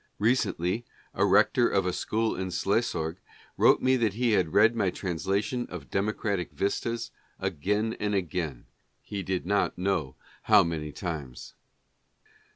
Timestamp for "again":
7.37-7.95, 8.15-8.65